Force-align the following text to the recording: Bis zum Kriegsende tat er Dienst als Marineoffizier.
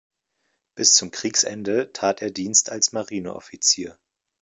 Bis 0.73 0.93
zum 0.93 1.11
Kriegsende 1.11 1.93
tat 1.93 2.23
er 2.23 2.31
Dienst 2.31 2.71
als 2.71 2.91
Marineoffizier. 2.91 3.99